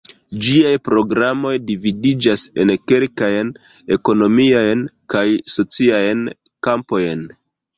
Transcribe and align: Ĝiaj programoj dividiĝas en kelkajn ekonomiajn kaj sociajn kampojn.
Ĝiaj 0.45 0.69
programoj 0.87 1.51
dividiĝas 1.71 2.45
en 2.63 2.73
kelkajn 2.93 3.53
ekonomiajn 3.99 4.83
kaj 5.15 5.25
sociajn 5.59 6.25
kampojn. 6.71 7.27